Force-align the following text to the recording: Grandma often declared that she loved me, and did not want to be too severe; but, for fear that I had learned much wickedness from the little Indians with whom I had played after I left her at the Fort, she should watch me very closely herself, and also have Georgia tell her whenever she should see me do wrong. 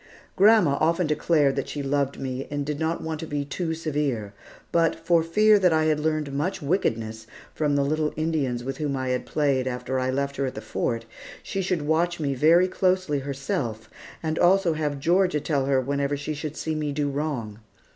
Grandma 0.35 0.77
often 0.81 1.05
declared 1.05 1.55
that 1.55 1.69
she 1.69 1.83
loved 1.83 2.19
me, 2.19 2.47
and 2.49 2.65
did 2.65 2.79
not 2.79 3.03
want 3.03 3.19
to 3.19 3.27
be 3.27 3.45
too 3.45 3.75
severe; 3.75 4.33
but, 4.71 4.95
for 4.95 5.21
fear 5.21 5.59
that 5.59 5.71
I 5.71 5.83
had 5.85 5.99
learned 5.99 6.33
much 6.33 6.59
wickedness 6.59 7.27
from 7.53 7.75
the 7.75 7.83
little 7.83 8.11
Indians 8.17 8.63
with 8.63 8.77
whom 8.77 8.95
I 8.95 9.09
had 9.09 9.27
played 9.27 9.67
after 9.67 9.99
I 9.99 10.09
left 10.09 10.37
her 10.37 10.47
at 10.47 10.55
the 10.55 10.59
Fort, 10.59 11.05
she 11.43 11.61
should 11.61 11.83
watch 11.83 12.19
me 12.19 12.33
very 12.33 12.67
closely 12.67 13.19
herself, 13.19 13.91
and 14.23 14.39
also 14.39 14.73
have 14.73 14.99
Georgia 14.99 15.39
tell 15.39 15.67
her 15.67 15.79
whenever 15.79 16.17
she 16.17 16.33
should 16.33 16.57
see 16.57 16.73
me 16.73 16.91
do 16.91 17.07
wrong. 17.07 17.59